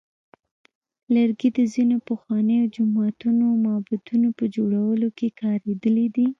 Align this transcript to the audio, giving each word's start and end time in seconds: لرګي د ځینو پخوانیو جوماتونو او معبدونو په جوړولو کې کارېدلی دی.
لرګي 1.13 1.49
د 1.57 1.59
ځینو 1.73 1.97
پخوانیو 2.07 2.71
جوماتونو 2.75 3.41
او 3.49 3.55
معبدونو 3.65 4.27
په 4.37 4.45
جوړولو 4.55 5.07
کې 5.17 5.27
کارېدلی 5.41 6.07
دی. 6.15 6.27